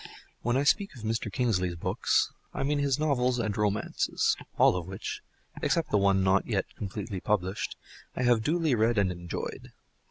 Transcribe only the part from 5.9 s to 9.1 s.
the one not yet completely published) I have duly read